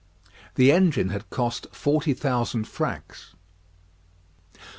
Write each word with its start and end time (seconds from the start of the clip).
The 0.55 0.71
engine 0.71 1.09
had 1.09 1.29
cost 1.29 1.67
forty 1.71 2.15
thousand 2.15 2.67
francs. 2.67 3.35